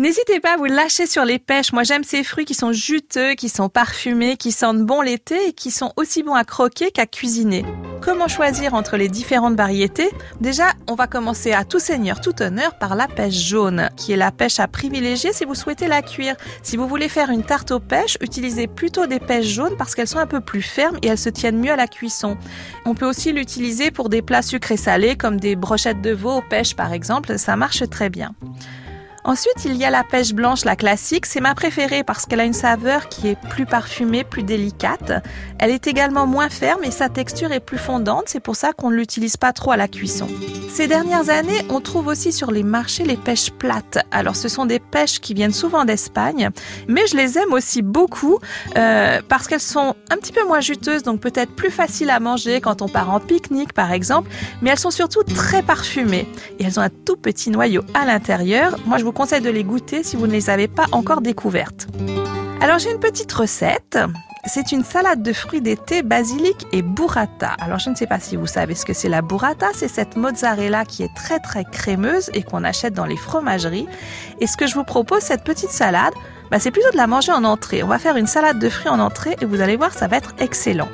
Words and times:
N'hésitez 0.00 0.40
pas 0.40 0.54
à 0.54 0.56
vous 0.56 0.64
lâcher 0.64 1.04
sur 1.04 1.26
les 1.26 1.38
pêches. 1.38 1.74
Moi, 1.74 1.82
j'aime 1.82 2.04
ces 2.04 2.24
fruits 2.24 2.46
qui 2.46 2.54
sont 2.54 2.72
juteux, 2.72 3.34
qui 3.34 3.50
sont 3.50 3.68
parfumés, 3.68 4.38
qui 4.38 4.50
sentent 4.50 4.80
bon 4.80 5.02
l'été 5.02 5.48
et 5.48 5.52
qui 5.52 5.70
sont 5.70 5.92
aussi 5.96 6.22
bons 6.22 6.32
à 6.32 6.44
croquer 6.44 6.90
qu'à 6.90 7.04
cuisiner. 7.04 7.66
Comment 8.00 8.26
choisir 8.26 8.72
entre 8.72 8.96
les 8.96 9.10
différentes 9.10 9.56
variétés? 9.56 10.08
Déjà, 10.40 10.72
on 10.88 10.94
va 10.94 11.06
commencer 11.06 11.52
à 11.52 11.66
tout 11.66 11.80
seigneur, 11.80 12.22
tout 12.22 12.40
honneur 12.40 12.78
par 12.78 12.94
la 12.94 13.08
pêche 13.08 13.34
jaune, 13.34 13.90
qui 13.98 14.12
est 14.12 14.16
la 14.16 14.32
pêche 14.32 14.58
à 14.58 14.68
privilégier 14.68 15.34
si 15.34 15.44
vous 15.44 15.54
souhaitez 15.54 15.86
la 15.86 16.00
cuire. 16.00 16.34
Si 16.62 16.78
vous 16.78 16.88
voulez 16.88 17.10
faire 17.10 17.28
une 17.28 17.44
tarte 17.44 17.70
aux 17.70 17.78
pêches, 17.78 18.16
utilisez 18.22 18.68
plutôt 18.68 19.04
des 19.04 19.20
pêches 19.20 19.48
jaunes 19.48 19.76
parce 19.76 19.94
qu'elles 19.94 20.08
sont 20.08 20.18
un 20.18 20.26
peu 20.26 20.40
plus 20.40 20.62
fermes 20.62 20.96
et 21.02 21.08
elles 21.08 21.18
se 21.18 21.28
tiennent 21.28 21.60
mieux 21.60 21.72
à 21.72 21.76
la 21.76 21.88
cuisson. 21.88 22.38
On 22.86 22.94
peut 22.94 23.06
aussi 23.06 23.32
l'utiliser 23.32 23.90
pour 23.90 24.08
des 24.08 24.22
plats 24.22 24.40
sucrés 24.40 24.78
salés 24.78 25.16
comme 25.16 25.38
des 25.38 25.56
brochettes 25.56 26.00
de 26.00 26.12
veau 26.12 26.38
aux 26.38 26.42
pêches 26.48 26.74
par 26.74 26.94
exemple, 26.94 27.38
ça 27.38 27.54
marche 27.54 27.86
très 27.90 28.08
bien. 28.08 28.34
Ensuite, 29.24 29.64
il 29.64 29.76
y 29.76 29.84
a 29.84 29.90
la 29.90 30.02
pêche 30.02 30.32
blanche, 30.32 30.64
la 30.64 30.76
classique. 30.76 31.26
C'est 31.26 31.40
ma 31.40 31.54
préférée 31.54 32.02
parce 32.04 32.26
qu'elle 32.26 32.40
a 32.40 32.44
une 32.44 32.54
saveur 32.54 33.08
qui 33.08 33.28
est 33.28 33.38
plus 33.50 33.66
parfumée, 33.66 34.24
plus 34.24 34.42
délicate. 34.42 35.12
Elle 35.58 35.70
est 35.70 35.86
également 35.86 36.26
moins 36.26 36.48
ferme 36.48 36.84
et 36.84 36.90
sa 36.90 37.08
texture 37.08 37.52
est 37.52 37.60
plus 37.60 37.78
fondante. 37.78 38.24
C'est 38.26 38.40
pour 38.40 38.56
ça 38.56 38.72
qu'on 38.72 38.90
ne 38.90 38.96
l'utilise 38.96 39.36
pas 39.36 39.52
trop 39.52 39.72
à 39.72 39.76
la 39.76 39.88
cuisson. 39.88 40.26
Ces 40.70 40.86
dernières 40.86 41.28
années, 41.28 41.62
on 41.68 41.80
trouve 41.80 42.06
aussi 42.06 42.32
sur 42.32 42.50
les 42.50 42.62
marchés 42.62 43.04
les 43.04 43.16
pêches 43.16 43.50
plates. 43.50 43.98
Alors, 44.10 44.36
ce 44.36 44.48
sont 44.48 44.66
des 44.66 44.78
pêches 44.78 45.20
qui 45.20 45.34
viennent 45.34 45.52
souvent 45.52 45.84
d'Espagne, 45.84 46.50
mais 46.88 47.06
je 47.06 47.16
les 47.16 47.38
aime 47.38 47.52
aussi 47.52 47.82
beaucoup 47.82 48.38
euh, 48.76 49.20
parce 49.28 49.48
qu'elles 49.48 49.60
sont 49.60 49.94
un 50.10 50.16
petit 50.16 50.32
peu 50.32 50.44
moins 50.46 50.60
juteuses, 50.60 51.02
donc 51.02 51.20
peut-être 51.20 51.54
plus 51.54 51.70
faciles 51.70 52.10
à 52.10 52.20
manger 52.20 52.60
quand 52.60 52.82
on 52.82 52.88
part 52.88 53.10
en 53.10 53.20
pique-nique, 53.20 53.72
par 53.72 53.92
exemple. 53.92 54.30
Mais 54.62 54.70
elles 54.70 54.78
sont 54.78 54.90
surtout 54.90 55.24
très 55.24 55.62
parfumées 55.62 56.26
et 56.58 56.64
elles 56.64 56.78
ont 56.78 56.82
un 56.82 56.90
tout 56.90 57.16
petit 57.16 57.50
noyau 57.50 57.82
à 57.92 58.06
l'intérieur. 58.06 58.76
Moi, 58.86 58.98
je 58.98 59.04
vous 59.04 59.09
conseille 59.12 59.40
de 59.40 59.50
les 59.50 59.64
goûter 59.64 60.02
si 60.02 60.16
vous 60.16 60.26
ne 60.26 60.32
les 60.32 60.50
avez 60.50 60.68
pas 60.68 60.86
encore 60.92 61.20
découvertes. 61.20 61.86
Alors 62.60 62.78
j'ai 62.78 62.90
une 62.90 63.00
petite 63.00 63.32
recette. 63.32 63.98
C'est 64.46 64.72
une 64.72 64.84
salade 64.84 65.22
de 65.22 65.32
fruits 65.32 65.60
d'été, 65.60 66.02
basilic 66.02 66.66
et 66.72 66.82
burrata. 66.82 67.52
Alors 67.60 67.78
je 67.78 67.90
ne 67.90 67.94
sais 67.94 68.06
pas 68.06 68.18
si 68.18 68.36
vous 68.36 68.46
savez 68.46 68.74
ce 68.74 68.86
que 68.86 68.94
c'est 68.94 69.08
la 69.08 69.20
burrata, 69.20 69.68
c'est 69.74 69.88
cette 69.88 70.16
mozzarella 70.16 70.84
qui 70.84 71.02
est 71.02 71.14
très 71.14 71.40
très 71.40 71.64
crémeuse 71.64 72.30
et 72.32 72.42
qu'on 72.42 72.64
achète 72.64 72.94
dans 72.94 73.06
les 73.06 73.16
fromageries. 73.16 73.86
Et 74.40 74.46
ce 74.46 74.56
que 74.56 74.66
je 74.66 74.74
vous 74.74 74.84
propose, 74.84 75.20
cette 75.20 75.44
petite 75.44 75.70
salade, 75.70 76.14
bah, 76.50 76.58
c'est 76.58 76.70
plutôt 76.70 76.90
de 76.90 76.96
la 76.96 77.06
manger 77.06 77.32
en 77.32 77.44
entrée. 77.44 77.82
On 77.82 77.88
va 77.88 77.98
faire 77.98 78.16
une 78.16 78.26
salade 78.26 78.58
de 78.58 78.68
fruits 78.68 78.90
en 78.90 78.98
entrée 78.98 79.36
et 79.40 79.44
vous 79.44 79.60
allez 79.60 79.76
voir, 79.76 79.92
ça 79.92 80.06
va 80.06 80.16
être 80.16 80.34
excellent. 80.38 80.88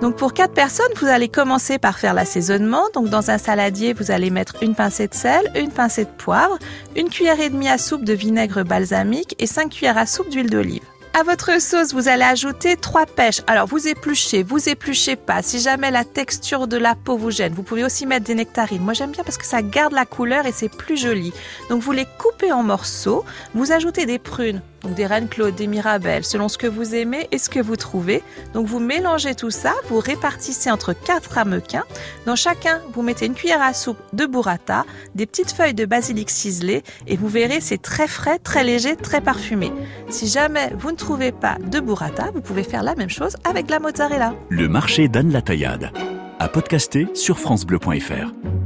Donc 0.00 0.16
pour 0.16 0.32
quatre 0.32 0.54
personnes, 0.54 0.92
vous 0.96 1.06
allez 1.06 1.28
commencer 1.28 1.78
par 1.78 1.98
faire 1.98 2.14
l'assaisonnement. 2.14 2.84
Donc 2.94 3.10
dans 3.10 3.30
un 3.30 3.36
saladier, 3.36 3.92
vous 3.92 4.10
allez 4.10 4.30
mettre 4.30 4.56
une 4.62 4.74
pincée 4.74 5.08
de 5.08 5.14
sel, 5.14 5.52
une 5.54 5.70
pincée 5.70 6.04
de 6.04 6.10
poivre, 6.10 6.58
une 6.96 7.10
cuillère 7.10 7.38
et 7.38 7.50
demie 7.50 7.68
à 7.68 7.76
soupe 7.76 8.04
de 8.04 8.14
vinaigre 8.14 8.62
balsamique 8.62 9.34
et 9.38 9.46
5 9.46 9.70
cuillères 9.70 9.98
à 9.98 10.06
soupe 10.06 10.30
d'huile 10.30 10.48
d'olive. 10.48 10.82
À 11.12 11.24
votre 11.24 11.60
sauce, 11.60 11.92
vous 11.92 12.08
allez 12.08 12.22
ajouter 12.22 12.76
trois 12.76 13.04
pêches. 13.04 13.42
Alors, 13.48 13.66
vous 13.66 13.88
épluchez, 13.88 14.44
vous 14.44 14.68
épluchez 14.68 15.16
pas. 15.16 15.42
Si 15.42 15.58
jamais 15.58 15.90
la 15.90 16.04
texture 16.04 16.68
de 16.68 16.76
la 16.76 16.94
peau 16.94 17.16
vous 17.16 17.32
gêne, 17.32 17.52
vous 17.52 17.64
pouvez 17.64 17.82
aussi 17.82 18.06
mettre 18.06 18.26
des 18.26 18.36
nectarines. 18.36 18.80
Moi, 18.80 18.94
j'aime 18.94 19.10
bien 19.10 19.24
parce 19.24 19.36
que 19.36 19.44
ça 19.44 19.60
garde 19.60 19.92
la 19.92 20.06
couleur 20.06 20.46
et 20.46 20.52
c'est 20.52 20.68
plus 20.68 20.96
joli. 20.96 21.32
Donc, 21.68 21.82
vous 21.82 21.90
les 21.90 22.06
coupez 22.18 22.52
en 22.52 22.62
morceaux. 22.62 23.24
Vous 23.54 23.72
ajoutez 23.72 24.06
des 24.06 24.20
prunes, 24.20 24.62
donc 24.82 24.94
des 24.94 25.06
reines 25.06 25.28
claudes, 25.28 25.54
des 25.54 25.66
mirabelles, 25.66 26.24
selon 26.24 26.48
ce 26.48 26.58
que 26.58 26.66
vous 26.66 26.94
aimez 26.94 27.28
et 27.32 27.38
ce 27.38 27.48
que 27.48 27.60
vous 27.60 27.76
trouvez. 27.76 28.22
Donc, 28.54 28.66
vous 28.66 28.80
mélangez 28.80 29.34
tout 29.34 29.50
ça, 29.50 29.74
vous 29.88 29.98
répartissez 29.98 30.70
entre 30.70 30.92
quatre 30.92 31.32
ramequins. 31.32 31.84
Dans 32.26 32.36
chacun, 32.36 32.80
vous 32.92 33.02
mettez 33.02 33.26
une 33.26 33.34
cuillère 33.34 33.62
à 33.62 33.74
soupe 33.74 33.98
de 34.12 34.26
burrata, 34.26 34.84
des 35.14 35.26
petites 35.26 35.52
feuilles 35.52 35.74
de 35.74 35.84
basilic 35.84 36.30
ciselées 36.30 36.82
et 37.06 37.16
vous 37.16 37.28
verrez, 37.28 37.60
c'est 37.60 37.82
très 37.82 38.08
frais, 38.08 38.38
très 38.38 38.64
léger, 38.64 38.96
très 38.96 39.20
parfumé. 39.20 39.72
Si 40.08 40.26
jamais 40.26 40.72
vous 40.78 40.90
ne 40.90 40.96
trouvez 40.96 41.32
pas 41.32 41.56
de 41.64 41.80
burrata, 41.80 42.30
vous 42.34 42.40
pouvez 42.40 42.62
faire 42.62 42.82
la 42.82 42.94
même 42.94 43.10
chose 43.10 43.36
avec 43.44 43.70
la 43.70 43.78
mozzarella. 43.80 44.34
Le 44.48 44.68
marché 44.68 45.08
d'Anne 45.08 45.32
Latayade. 45.32 45.90
À 46.38 46.48
podcaster 46.48 47.06
sur 47.14 47.38
FranceBleu.fr. 47.38 48.59